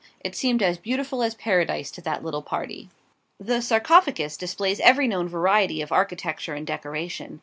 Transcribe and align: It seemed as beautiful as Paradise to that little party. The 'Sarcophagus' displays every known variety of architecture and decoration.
It 0.21 0.35
seemed 0.35 0.63
as 0.63 0.79
beautiful 0.79 1.21
as 1.21 1.35
Paradise 1.35 1.91
to 1.91 2.01
that 2.01 2.23
little 2.23 2.41
party. 2.41 2.89
The 3.39 3.61
'Sarcophagus' 3.61 4.35
displays 4.35 4.79
every 4.79 5.07
known 5.07 5.29
variety 5.29 5.79
of 5.83 5.91
architecture 5.91 6.55
and 6.55 6.65
decoration. 6.65 7.39